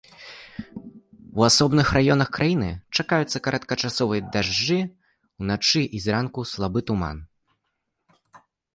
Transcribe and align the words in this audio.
У 1.41 1.45
асобных 1.49 1.91
раёнах 1.97 2.29
краіны 2.37 2.69
чакаюцца 2.97 3.37
кароткачасовыя 3.49 4.21
дажджы, 4.39 4.79
уначы 5.45 5.81
і 5.95 6.05
зранку 6.11 6.39
слабы 6.57 6.79
туман. 6.93 7.17